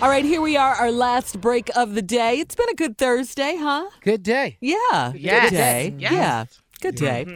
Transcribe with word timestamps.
All 0.00 0.08
right, 0.08 0.24
here 0.24 0.40
we 0.40 0.56
are, 0.56 0.74
our 0.74 0.92
last 0.92 1.40
break 1.40 1.70
of 1.76 1.94
the 1.94 2.02
day. 2.02 2.38
It's 2.38 2.54
been 2.54 2.68
a 2.68 2.74
good 2.74 2.96
Thursday, 2.96 3.56
huh? 3.58 3.88
Good 4.00 4.22
day. 4.22 4.56
Yeah. 4.60 5.12
Yes. 5.16 5.50
Good 5.50 5.56
day. 5.56 5.94
Yes. 5.98 6.12
Yeah. 6.12 6.44
Good 6.80 6.94
day. 6.94 7.26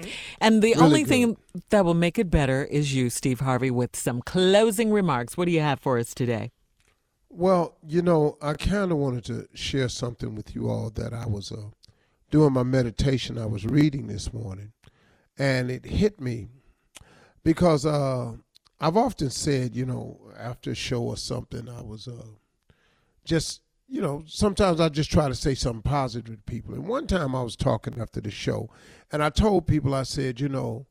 And 0.41 0.62
the 0.62 0.68
Really 0.68 0.80
only 0.80 1.02
good. 1.02 1.08
thing 1.08 1.36
that 1.70 1.84
will 1.84 1.94
make 1.94 2.20
it 2.20 2.30
better 2.30 2.62
is 2.64 2.94
you, 2.94 3.10
Steve 3.10 3.40
Harvey, 3.40 3.72
with 3.72 3.96
some 3.96 4.22
closing 4.22 4.92
remarks. 4.92 5.36
What 5.36 5.46
do 5.46 5.50
you 5.50 5.60
have 5.60 5.80
for 5.80 5.98
us 5.98 6.14
today? 6.14 6.52
Well, 7.28 7.76
you 7.84 8.00
know, 8.00 8.39
I 8.41 8.55
kind 8.55 8.93
of 8.93 8.99
wanted 8.99 9.25
to 9.25 9.49
share 9.55 9.89
something 9.89 10.37
with 10.37 10.55
you 10.55 10.69
all 10.71 10.91
that 10.91 11.13
I 11.13 11.27
was 11.27 11.51
uh, 11.51 11.71
doing 12.31 12.53
my 12.53 12.63
meditation. 12.63 13.39
I 13.39 13.47
was 13.47 13.67
reading 13.67 14.07
this 14.07 14.33
morning, 14.33 14.73
and 15.37 15.69
it 15.69 15.85
hit 15.85 16.21
me 16.21 16.47
because 17.43 17.85
uh, 17.85 18.35
I've 18.81 18.97
often 18.97 19.31
said, 19.31 19.75
you 19.75 19.85
know, 19.85 20.21
after 20.39 20.71
a 20.71 20.75
show 20.77 21.03
or 21.03 21.17
something, 21.17 21.69
I 21.69 21.83
was 21.83 22.07
uh, 22.07 22.23
just, 23.25 23.62
you 23.89 24.00
know, 24.00 24.23
sometimes 24.27 24.80
I 24.80 24.88
just 24.88 25.10
try 25.10 25.28
to 25.28 25.34
say 25.34 25.55
something 25.55 25.83
positive 25.83 26.37
to 26.37 26.42
people. 26.42 26.74
And 26.74 26.87
one 26.87 27.06
time 27.06 27.34
I 27.34 27.42
was 27.42 27.56
talking 27.56 28.01
after 28.01 28.20
the 28.20 28.30
show, 28.30 28.70
and 29.10 29.23
I 29.23 29.30
told 29.30 29.66
people, 29.66 29.95
I 29.95 30.05
said, 30.05 30.41
you 30.41 30.48
know, 30.48 30.87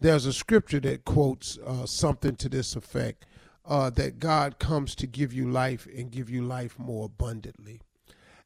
there's 0.00 0.26
a 0.26 0.32
scripture 0.32 0.80
that 0.80 1.04
quotes 1.04 1.58
uh, 1.58 1.86
something 1.86 2.36
to 2.36 2.48
this 2.48 2.76
effect 2.76 3.24
uh, 3.64 3.90
that 3.90 4.18
God 4.18 4.58
comes 4.58 4.94
to 4.96 5.06
give 5.06 5.32
you 5.32 5.50
life 5.50 5.86
and 5.86 6.10
give 6.10 6.30
you 6.30 6.42
life 6.42 6.78
more 6.78 7.06
abundantly. 7.06 7.80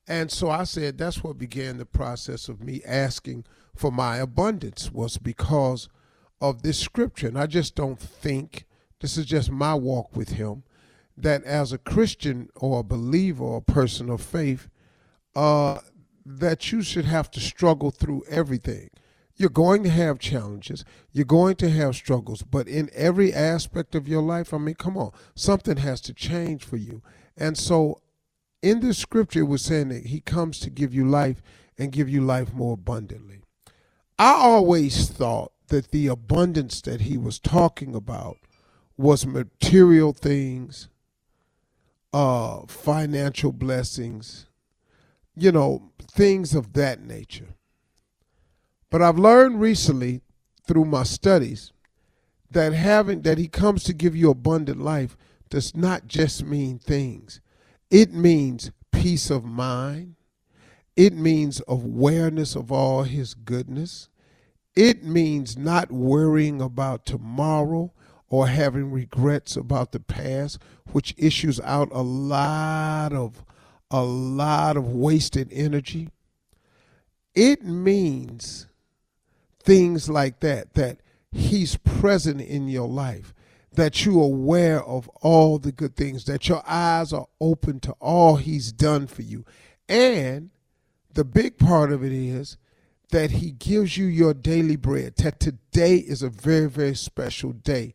And 0.08 0.30
so 0.30 0.50
I 0.50 0.64
said 0.64 0.98
that's 0.98 1.22
what 1.22 1.38
began 1.38 1.78
the 1.78 1.86
process 1.86 2.48
of 2.48 2.60
me 2.60 2.82
asking 2.84 3.44
for 3.76 3.92
my 3.92 4.16
abundance 4.16 4.90
was 4.90 5.18
because 5.18 5.88
of 6.40 6.62
this 6.62 6.78
scripture. 6.78 7.28
And 7.28 7.38
I 7.38 7.46
just 7.46 7.74
don't 7.74 7.98
think, 7.98 8.66
this 9.00 9.16
is 9.16 9.26
just 9.26 9.50
my 9.50 9.74
walk 9.74 10.16
with 10.16 10.30
Him, 10.30 10.64
that 11.16 11.44
as 11.44 11.72
a 11.72 11.78
Christian 11.78 12.48
or 12.56 12.80
a 12.80 12.84
believer 12.84 13.44
or 13.44 13.58
a 13.58 13.72
person 13.72 14.10
of 14.10 14.20
faith, 14.20 14.68
uh, 15.34 15.78
that 16.24 16.70
you 16.72 16.82
should 16.82 17.04
have 17.04 17.30
to 17.32 17.40
struggle 17.40 17.90
through 17.90 18.24
everything. 18.28 18.90
You're 19.36 19.48
going 19.48 19.82
to 19.84 19.90
have 19.90 20.18
challenges. 20.18 20.84
You're 21.12 21.24
going 21.24 21.56
to 21.56 21.70
have 21.70 21.96
struggles. 21.96 22.42
But 22.42 22.68
in 22.68 22.90
every 22.94 23.32
aspect 23.32 23.94
of 23.94 24.06
your 24.06 24.22
life, 24.22 24.52
I 24.52 24.58
mean, 24.58 24.74
come 24.74 24.98
on, 24.98 25.12
something 25.34 25.78
has 25.78 26.00
to 26.02 26.12
change 26.12 26.64
for 26.64 26.76
you. 26.76 27.02
And 27.36 27.56
so 27.56 28.02
in 28.62 28.80
this 28.80 28.98
scripture, 28.98 29.40
it 29.40 29.44
was 29.44 29.62
saying 29.62 29.88
that 29.88 30.06
he 30.06 30.20
comes 30.20 30.58
to 30.60 30.70
give 30.70 30.92
you 30.92 31.06
life 31.08 31.40
and 31.78 31.92
give 31.92 32.08
you 32.08 32.20
life 32.20 32.52
more 32.52 32.74
abundantly. 32.74 33.40
I 34.18 34.32
always 34.32 35.08
thought 35.08 35.52
that 35.68 35.90
the 35.90 36.08
abundance 36.08 36.82
that 36.82 37.02
he 37.02 37.16
was 37.16 37.38
talking 37.38 37.94
about 37.94 38.36
was 38.98 39.24
material 39.24 40.12
things, 40.12 40.88
uh, 42.12 42.62
financial 42.66 43.52
blessings, 43.52 44.46
you 45.36 45.52
know, 45.52 45.92
things 46.00 46.54
of 46.54 46.72
that 46.74 47.00
nature. 47.02 47.54
But 48.90 49.02
I've 49.02 49.18
learned 49.18 49.60
recently 49.60 50.22
through 50.66 50.84
my 50.84 51.04
studies 51.04 51.72
that 52.50 52.72
having 52.72 53.22
that 53.22 53.38
he 53.38 53.48
comes 53.48 53.84
to 53.84 53.92
give 53.92 54.16
you 54.16 54.30
abundant 54.30 54.80
life 54.80 55.16
does 55.48 55.76
not 55.76 56.06
just 56.06 56.44
mean 56.44 56.78
things. 56.78 57.40
It 57.90 58.12
means 58.12 58.72
peace 58.92 59.30
of 59.30 59.44
mind. 59.44 60.16
It 60.96 61.14
means 61.14 61.62
awareness 61.68 62.56
of 62.56 62.72
all 62.72 63.04
his 63.04 63.34
goodness. 63.34 64.08
It 64.74 65.04
means 65.04 65.56
not 65.56 65.90
worrying 65.90 66.60
about 66.60 67.06
tomorrow 67.06 67.92
or 68.30 68.46
having 68.46 68.90
regrets 68.90 69.56
about 69.56 69.92
the 69.92 70.00
past, 70.00 70.58
which 70.92 71.14
issues 71.18 71.60
out 71.60 71.88
a 71.92 72.00
lot 72.00 73.12
of 73.12 73.44
a 73.90 74.02
lot 74.02 74.76
of 74.76 74.86
wasted 74.86 75.48
energy. 75.52 76.08
It 77.34 77.64
means 77.64 78.68
things 79.62 80.08
like 80.08 80.40
that 80.40 80.74
that 80.74 81.00
he's 81.32 81.76
present 81.76 82.40
in 82.40 82.68
your 82.68 82.88
life 82.88 83.34
that 83.72 84.04
you're 84.04 84.24
aware 84.24 84.82
of 84.82 85.08
all 85.22 85.58
the 85.58 85.70
good 85.70 85.94
things 85.94 86.24
that 86.24 86.48
your 86.48 86.62
eyes 86.66 87.12
are 87.12 87.26
open 87.40 87.78
to 87.78 87.92
all 88.00 88.36
he's 88.36 88.72
done 88.72 89.06
for 89.06 89.22
you 89.22 89.44
and 89.88 90.50
the 91.12 91.24
big 91.24 91.56
part 91.58 91.92
of 91.92 92.02
it 92.02 92.12
is 92.12 92.56
that 93.10 93.32
he 93.32 93.52
gives 93.52 93.96
you 93.96 94.06
your 94.06 94.34
daily 94.34 94.76
bread 94.76 95.14
that 95.16 95.38
today 95.38 95.96
is 95.96 96.22
a 96.22 96.30
very 96.30 96.68
very 96.68 96.96
special 96.96 97.52
day 97.52 97.94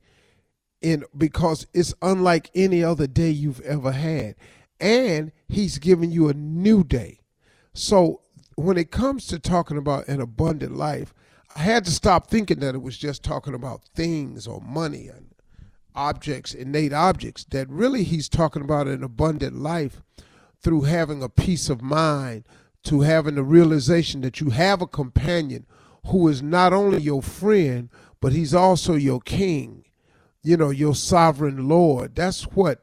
in 0.85 1.03
because 1.17 1.67
it's 1.73 1.93
unlike 2.01 2.51
any 2.55 2.83
other 2.83 3.07
day 3.07 3.29
you've 3.29 3.61
ever 3.61 3.91
had. 3.91 4.35
And 4.79 5.31
he's 5.47 5.77
giving 5.77 6.11
you 6.11 6.29
a 6.29 6.33
new 6.33 6.83
day. 6.83 7.19
So 7.73 8.21
when 8.55 8.77
it 8.77 8.91
comes 8.91 9.27
to 9.27 9.39
talking 9.39 9.77
about 9.77 10.07
an 10.07 10.21
abundant 10.21 10.75
life 10.75 11.13
I 11.57 11.61
had 11.61 11.85
to 11.85 11.91
stop 11.91 12.27
thinking 12.27 12.59
that 12.59 12.75
it 12.75 12.81
was 12.81 12.97
just 12.97 13.23
talking 13.23 13.53
about 13.53 13.85
things 13.95 14.45
or 14.45 14.59
money 14.59 15.07
and 15.07 15.27
objects, 15.95 16.53
innate 16.53 16.91
objects, 16.91 17.45
that 17.45 17.69
really 17.69 18.03
he's 18.03 18.27
talking 18.27 18.61
about 18.61 18.87
an 18.87 19.03
abundant 19.03 19.55
life 19.55 20.01
through 20.61 20.81
having 20.81 21.23
a 21.23 21.29
peace 21.29 21.69
of 21.69 21.81
mind, 21.81 22.45
to 22.83 23.01
having 23.01 23.35
the 23.35 23.43
realization 23.43 24.19
that 24.21 24.41
you 24.41 24.49
have 24.49 24.81
a 24.81 24.87
companion 24.87 25.65
who 26.07 26.27
is 26.27 26.43
not 26.43 26.73
only 26.73 27.01
your 27.01 27.21
friend, 27.21 27.89
but 28.19 28.33
he's 28.33 28.53
also 28.53 28.95
your 28.95 29.21
king, 29.21 29.84
you 30.45 30.55
know, 30.57 30.69
your 30.69 30.95
sovereign 30.95 31.67
Lord. 31.67 32.15
That's 32.15 32.43
what 32.43 32.81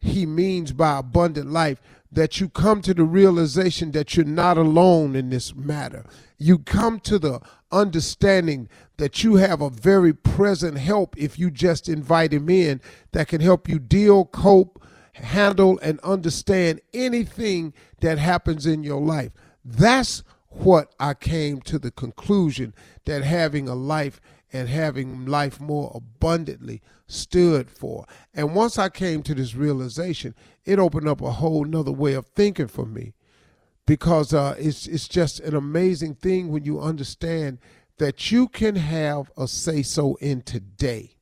he 0.00 0.24
means 0.24 0.72
by 0.72 0.98
abundant 0.98 1.50
life 1.50 1.80
that 2.10 2.40
you 2.40 2.48
come 2.48 2.82
to 2.82 2.94
the 2.94 3.04
realization 3.04 3.92
that 3.92 4.16
you're 4.16 4.24
not 4.26 4.56
alone 4.58 5.14
in 5.14 5.30
this 5.30 5.54
matter. 5.54 6.04
You 6.38 6.58
come 6.58 6.98
to 7.00 7.18
the 7.18 7.40
understanding 7.70 8.68
that 8.96 9.22
you 9.22 9.36
have 9.36 9.60
a 9.60 9.70
very 9.70 10.12
present 10.12 10.78
help 10.78 11.16
if 11.16 11.38
you 11.38 11.50
just 11.50 11.88
invite 11.88 12.32
him 12.32 12.48
in 12.48 12.80
that 13.12 13.28
can 13.28 13.40
help 13.40 13.68
you 13.68 13.78
deal, 13.78 14.24
cope, 14.24 14.82
handle, 15.12 15.78
and 15.82 16.00
understand 16.00 16.80
anything 16.94 17.74
that 18.00 18.18
happens 18.18 18.66
in 18.66 18.82
your 18.82 19.00
life. 19.00 19.30
That's 19.64 20.24
what 20.48 20.92
I 20.98 21.14
came 21.14 21.60
to 21.62 21.78
the 21.78 21.90
conclusion 21.92 22.74
that 23.04 23.22
having 23.22 23.68
a 23.68 23.74
life 23.74 24.20
and 24.52 24.68
having 24.68 25.26
life 25.26 25.60
more 25.60 25.92
abundantly 25.94 26.82
stood 27.06 27.70
for. 27.70 28.06
And 28.34 28.54
once 28.54 28.78
I 28.78 28.88
came 28.88 29.22
to 29.24 29.34
this 29.34 29.54
realization, 29.54 30.34
it 30.64 30.78
opened 30.78 31.08
up 31.08 31.20
a 31.20 31.32
whole 31.32 31.64
nother 31.64 31.92
way 31.92 32.14
of 32.14 32.26
thinking 32.26 32.68
for 32.68 32.86
me 32.86 33.14
because 33.86 34.32
uh, 34.32 34.54
it's 34.58 34.86
it's 34.86 35.08
just 35.08 35.40
an 35.40 35.54
amazing 35.54 36.14
thing 36.14 36.50
when 36.50 36.64
you 36.64 36.80
understand 36.80 37.58
that 37.98 38.30
you 38.30 38.48
can 38.48 38.76
have 38.76 39.30
a 39.36 39.46
say 39.46 39.82
so 39.82 40.14
in 40.16 40.42
today. 40.42 41.16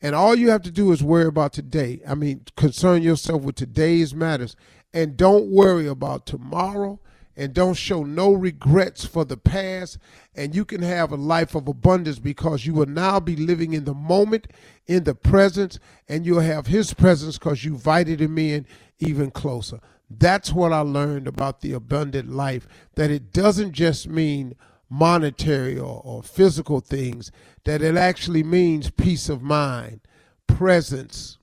And 0.00 0.14
all 0.14 0.34
you 0.34 0.50
have 0.50 0.62
to 0.62 0.70
do 0.70 0.92
is 0.92 1.02
worry 1.02 1.26
about 1.26 1.52
today. 1.52 2.00
I 2.06 2.14
mean, 2.14 2.42
concern 2.56 3.02
yourself 3.02 3.42
with 3.42 3.56
today's 3.56 4.14
matters 4.14 4.56
and 4.92 5.16
don't 5.16 5.50
worry 5.50 5.86
about 5.86 6.26
tomorrow 6.26 7.00
and 7.36 7.52
don't 7.52 7.74
show 7.74 8.02
no 8.02 8.32
regrets 8.32 9.04
for 9.04 9.24
the 9.24 9.36
past. 9.36 9.98
And 10.34 10.54
you 10.54 10.64
can 10.64 10.82
have 10.82 11.12
a 11.12 11.16
life 11.16 11.54
of 11.54 11.68
abundance 11.68 12.18
because 12.18 12.66
you 12.66 12.74
will 12.74 12.86
now 12.86 13.20
be 13.20 13.36
living 13.36 13.72
in 13.72 13.84
the 13.84 13.94
moment, 13.94 14.48
in 14.86 15.04
the 15.04 15.14
presence, 15.14 15.78
and 16.08 16.24
you'll 16.24 16.40
have 16.40 16.66
His 16.66 16.94
presence 16.94 17.38
because 17.38 17.64
you 17.64 17.72
invited 17.72 18.20
Him 18.20 18.38
in 18.38 18.66
even 18.98 19.30
closer. 19.30 19.80
That's 20.08 20.52
what 20.52 20.72
I 20.72 20.80
learned 20.80 21.26
about 21.26 21.60
the 21.60 21.72
abundant 21.72 22.30
life, 22.30 22.66
that 22.94 23.10
it 23.10 23.32
doesn't 23.32 23.72
just 23.72 24.08
mean 24.08 24.54
monetary 24.88 25.78
or, 25.78 26.00
or 26.04 26.22
physical 26.22 26.80
things, 26.80 27.32
that 27.64 27.82
it 27.82 27.96
actually 27.96 28.44
means 28.44 28.90
peace 28.90 29.28
of 29.28 29.42
mind, 29.42 30.00
presence, 30.46 31.38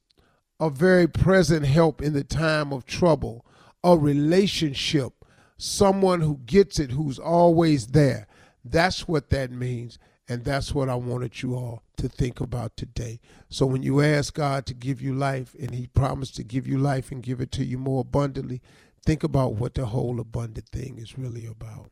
a 0.60 0.70
very 0.70 1.08
present 1.08 1.66
help 1.66 2.02
in 2.02 2.14
the 2.14 2.24
time 2.24 2.72
of 2.72 2.86
trouble, 2.86 3.46
a 3.84 3.98
relationship, 3.98 5.23
someone 5.58 6.22
who 6.22 6.40
gets 6.46 6.80
it, 6.80 6.92
who's 6.92 7.20
always 7.20 7.88
there. 7.88 8.28
That's 8.64 9.08
what 9.08 9.30
that 9.30 9.52
means. 9.52 10.00
And 10.28 10.46
that's 10.46 10.74
what 10.74 10.88
I 10.88 10.96
wanted 10.96 11.42
you 11.42 11.56
all 11.56 11.84
to 11.98 12.08
think 12.08 12.40
about 12.40 12.78
today. 12.78 13.20
So 13.50 13.66
when 13.66 13.84
you 13.84 14.02
ask 14.02 14.34
God 14.34 14.66
to 14.68 14.74
give 14.74 15.02
you 15.02 15.14
life 15.14 15.54
and 15.60 15.72
He 15.72 15.88
promised 15.88 16.36
to 16.38 16.44
give 16.44 16.66
you 16.66 16.78
life 16.78 17.12
and 17.12 17.22
give 17.22 17.42
it 17.42 17.52
to 17.54 17.66
you 17.66 17.78
more 17.78 18.02
abundantly, 18.02 18.62
think 19.06 19.24
about 19.24 19.56
what 19.56 19.74
the 19.74 19.88
whole 19.88 20.20
abundant 20.22 20.70
thing 20.70 20.98
is 20.98 21.18
really 21.18 21.46
about. 21.46 21.92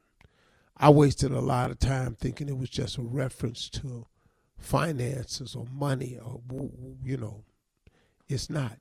I 0.78 0.90
wasted 0.90 1.32
a 1.32 1.42
lot 1.42 1.72
of 1.72 1.80
time 1.80 2.16
thinking 2.16 2.48
it 2.48 2.58
was 2.58 2.70
just 2.70 2.98
a 2.98 3.02
reference 3.04 3.70
to 3.70 4.08
finances 4.58 5.54
or 5.54 5.66
money 5.72 6.18
or, 6.24 6.42
you 7.04 7.18
know, 7.18 7.44
it's 8.30 8.50
not. 8.50 8.78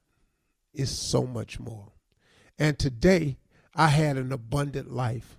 It's 0.73 0.93
so 0.93 1.27
much 1.27 1.59
more. 1.59 1.93
And 2.57 2.79
today, 2.79 3.39
I 3.75 3.89
had 3.89 4.17
an 4.17 4.33
abundant 4.33 4.91
life 4.91 5.39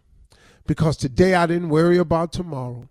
because 0.65 0.97
today 0.97 1.35
I 1.35 1.45
didn't 1.45 1.69
worry 1.69 1.97
about 1.97 2.31
tomorrow. 2.31 2.87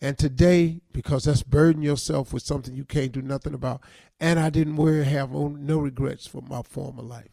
And 0.00 0.16
today, 0.16 0.80
because 0.92 1.24
that's 1.24 1.42
burden 1.42 1.82
yourself 1.82 2.32
with 2.32 2.44
something 2.44 2.76
you 2.76 2.84
can't 2.84 3.10
do 3.10 3.20
nothing 3.20 3.52
about, 3.52 3.80
and 4.20 4.38
I 4.38 4.48
didn't 4.48 4.76
worry, 4.76 5.02
have 5.02 5.32
no 5.32 5.78
regrets 5.78 6.24
for 6.24 6.40
my 6.40 6.62
former 6.62 7.02
life. 7.02 7.32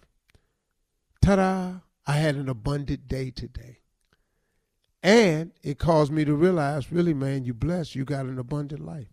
ta 1.22 1.36
da, 1.36 1.74
I 2.08 2.14
had 2.14 2.36
an 2.36 2.50
abundant 2.50 3.08
day 3.08 3.30
today. 3.30 3.82
And 5.04 5.52
it 5.62 5.78
caused 5.78 6.12
me 6.12 6.26
to 6.26 6.34
realize, 6.34 6.92
really, 6.92 7.14
man, 7.14 7.46
you 7.46 7.54
blessed. 7.54 7.94
You 7.94 8.06
got 8.06 8.26
an 8.26 8.40
abundant 8.40 8.84
life. 8.84 9.10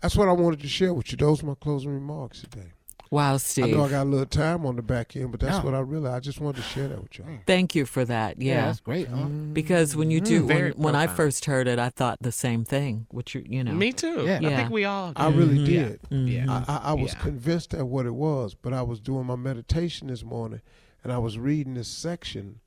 That's 0.00 0.16
what 0.16 0.28
I 0.28 0.32
wanted 0.32 0.60
to 0.60 0.68
share 0.68 0.92
with 0.92 1.12
you. 1.12 1.18
Those 1.18 1.44
are 1.44 1.46
my 1.46 1.54
closing 1.54 1.92
remarks 1.92 2.40
today. 2.40 2.72
Wow, 3.12 3.38
Steve. 3.38 3.64
I 3.64 3.70
know 3.70 3.84
I 3.86 3.88
got 3.90 4.02
a 4.04 4.08
little 4.08 4.24
time 4.24 4.64
on 4.64 4.76
the 4.76 4.82
back 4.82 5.16
end, 5.16 5.32
but 5.32 5.40
that's 5.40 5.56
Yeah. 5.58 5.64
what 5.64 5.74
I 5.74 5.80
realized. 5.80 6.14
I 6.14 6.20
just 6.20 6.40
wanted 6.40 6.58
to 6.58 6.62
share 6.62 6.86
that 6.86 7.02
with 7.02 7.18
y'all. 7.18 7.26
Thank 7.44 7.74
you 7.74 7.84
for 7.84 8.04
that. 8.04 8.40
Yeah, 8.40 8.54
Yeah. 8.54 8.66
that's 8.66 8.78
great. 8.78 9.08
Huh? 9.08 9.26
Because 9.52 9.96
when 9.96 10.12
you 10.12 10.20
do, 10.20 10.42
Mm, 10.44 10.46
when, 10.46 10.72
when 10.74 10.94
I 10.94 11.08
first 11.08 11.46
heard 11.46 11.66
it, 11.66 11.80
I 11.80 11.88
thought 11.88 12.18
the 12.20 12.30
same 12.30 12.64
thing. 12.64 13.06
Which 13.10 13.34
you, 13.34 13.44
you 13.48 13.64
know, 13.64 13.72
Me 13.72 13.92
too. 13.92 14.24
Yeah. 14.26 14.38
I 14.44 14.56
think 14.56 14.70
we 14.70 14.84
all. 14.84 15.12
I 15.16 15.28
really 15.28 15.64
did. 15.64 15.98
Yeah. 16.08 16.44
Mhm. 16.46 16.48
I, 16.68 16.72
I, 16.72 16.76
I 16.90 16.92
was 16.94 17.12
Yeah. 17.14 17.18
convinced 17.18 17.74
at 17.74 17.88
what 17.88 18.06
it 18.06 18.14
was, 18.14 18.54
but 18.54 18.72
I 18.72 18.82
was 18.82 19.00
doing 19.00 19.26
my 19.26 19.36
meditation 19.36 20.06
this 20.06 20.22
morning, 20.22 20.60
and 21.02 21.12
I 21.12 21.18
was 21.18 21.36
reading 21.36 21.74
this 21.74 21.88
section 21.88 22.60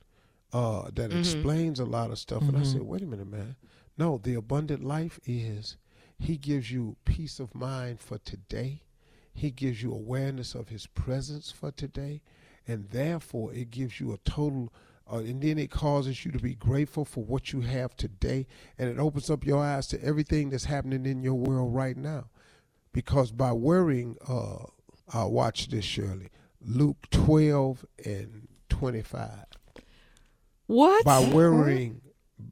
uh, 0.52 0.88
that 0.94 1.10
Mhm. 1.10 1.18
explains 1.18 1.80
a 1.80 1.84
lot 1.84 2.10
of 2.12 2.18
stuff, 2.18 2.42
and 2.42 2.56
I 2.56 2.60
Mhm. 2.60 2.72
said, 2.74 2.82
"Wait 2.82 3.02
a 3.02 3.06
minute, 3.06 3.26
man! 3.26 3.56
No, 3.98 4.18
the 4.22 4.34
abundant 4.34 4.84
life 4.84 5.18
is 5.26 5.76
He 6.16 6.36
gives 6.36 6.70
you 6.70 6.94
peace 7.04 7.40
of 7.40 7.56
mind 7.56 7.98
for 7.98 8.18
today. 8.18 8.82
He 9.34 9.50
gives 9.50 9.82
you 9.82 9.92
awareness 9.92 10.54
of 10.54 10.68
His 10.68 10.86
presence 10.86 11.50
for 11.50 11.70
today, 11.70 12.22
and 12.66 12.88
therefore 12.90 13.52
it 13.52 13.70
gives 13.70 14.00
you 14.00 14.12
a 14.12 14.18
total." 14.18 14.72
Uh, 15.12 15.18
and 15.18 15.42
then 15.42 15.58
it 15.58 15.70
causes 15.70 16.24
you 16.24 16.32
to 16.32 16.38
be 16.38 16.54
grateful 16.54 17.04
for 17.04 17.22
what 17.22 17.52
you 17.52 17.60
have 17.60 17.94
today, 17.94 18.46
and 18.78 18.88
it 18.88 18.98
opens 18.98 19.28
up 19.28 19.44
your 19.44 19.62
eyes 19.62 19.86
to 19.86 20.02
everything 20.02 20.48
that's 20.48 20.64
happening 20.64 21.04
in 21.04 21.22
your 21.22 21.34
world 21.34 21.74
right 21.74 21.98
now 21.98 22.24
because 22.94 23.32
by 23.32 23.52
worrying, 23.52 24.16
uh, 24.26 24.64
I'll 25.12 25.30
watch 25.32 25.68
this, 25.68 25.84
Shirley. 25.84 26.30
Luke 26.62 26.96
12 27.10 27.84
and 28.06 28.48
25. 28.70 29.30
What? 30.66 31.04
By 31.04 31.20
worrying, 31.28 32.00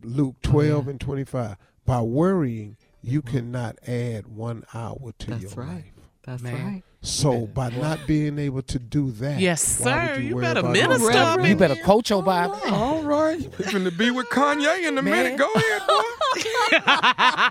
Luke 0.02 0.36
12 0.42 0.88
and 0.88 1.00
25. 1.00 1.56
By 1.86 2.02
worrying, 2.02 2.76
you 3.00 3.22
cannot 3.22 3.78
add 3.88 4.26
one 4.26 4.64
hour 4.74 5.12
to 5.20 5.30
That's 5.30 5.42
your 5.42 5.52
right. 5.52 5.68
life. 5.76 5.91
That's 6.24 6.42
Man. 6.42 6.64
right. 6.66 6.82
So 7.04 7.46
by 7.48 7.70
not 7.70 8.06
being 8.06 8.38
able 8.38 8.62
to 8.62 8.78
do 8.78 9.10
that, 9.12 9.40
Yes, 9.40 9.60
sir. 9.60 10.18
You 10.20 10.36
worry 10.36 10.44
better 10.44 10.62
minister 10.62 11.10
other 11.10 11.40
up? 11.42 11.48
You 11.48 11.56
better 11.56 11.74
quote 11.82 12.08
your 12.10 12.22
Bible. 12.22 12.60
All 12.66 13.02
right. 13.02 13.40
You 13.42 13.48
finna 13.48 13.96
be 13.98 14.10
with 14.12 14.28
Kanye 14.28 14.86
in 14.86 14.96
a 14.98 15.02
Man. 15.02 15.24
minute. 15.24 15.38
Go 15.38 15.50
ahead, 15.52 15.82
boy. 15.88 16.02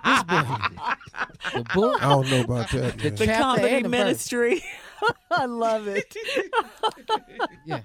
This 0.06 0.24
boy, 0.24 0.46
the 1.54 1.64
book, 1.74 2.02
I 2.04 2.10
don't 2.10 2.30
know 2.30 2.42
about 2.42 2.70
that. 2.72 2.98
the 2.98 3.10
The 3.10 3.28
comedy 3.28 3.82
the 3.82 3.90
ministry. 3.90 4.64
I 5.32 5.46
love 5.46 5.88
it. 5.88 6.16
Yeah. 7.66 7.82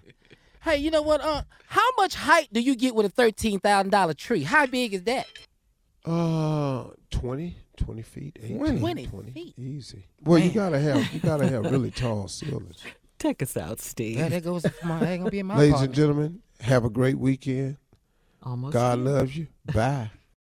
Hey, 0.63 0.77
you 0.79 0.91
know 0.91 1.03
what? 1.03 1.21
Uh, 1.21 1.43
how 1.67 1.89
much 1.97 2.15
height 2.15 2.49
do 2.53 2.61
you 2.61 2.75
get 2.77 2.95
with 2.95 3.07
a 3.07 3.09
thirteen 3.09 3.59
thousand 3.61 3.91
dollar 3.91 4.15
tree? 4.15 4.43
How 4.45 4.67
big 4.67 4.95
is 4.95 5.03
that? 5.05 5.27
Uh, 6.05 6.85
20, 7.11 7.57
20 7.77 8.03
feet, 8.03 8.39
18, 8.43 8.59
20 8.79 9.07
20, 9.07 9.31
feet. 9.31 9.59
easy. 9.59 10.07
Well, 10.23 10.39
you 10.39 10.51
gotta 10.51 10.79
have 10.79 11.13
you 11.13 11.21
gotta 11.21 11.47
have 11.49 11.65
really 11.71 11.91
tall 11.91 12.29
ceilings. 12.29 12.83
Take 13.19 13.43
us 13.43 13.57
out, 13.57 13.81
Steve. 13.81 14.19
Yeah, 14.19 14.29
there 14.29 14.41
goes 14.41 14.65
my. 14.85 15.01
Ain't 15.07 15.21
gonna 15.21 15.31
be 15.31 15.39
in 15.39 15.47
my 15.47 15.57
Ladies 15.57 15.73
partner. 15.73 15.87
and 15.87 15.95
gentlemen, 15.95 16.43
have 16.61 16.85
a 16.85 16.91
great 16.91 17.19
weekend. 17.19 17.77
Almost. 18.43 18.73
God 18.75 18.99
there. 18.99 19.15
loves 19.15 19.37
you. 19.37 19.47
Bye. 19.73 20.11